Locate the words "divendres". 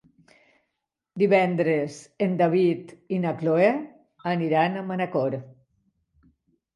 1.23-1.97